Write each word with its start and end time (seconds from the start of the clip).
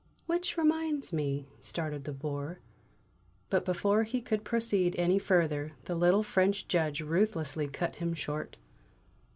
"Which 0.25 0.57
reminds 0.57 1.13
me" 1.13 1.45
started 1.71 2.05
the 2.05 2.11
Bore. 2.11 2.57
But 3.51 3.65
before 3.65 4.01
he 4.01 4.19
could 4.19 4.43
proceed 4.43 4.95
any 4.95 5.19
further 5.19 5.73
the 5.85 5.93
little 5.93 6.23
French 6.23 6.67
Judge 6.67 7.01
ruthlessly 7.01 7.67
cut 7.67 7.97
him 7.97 8.15
short. 8.15 8.57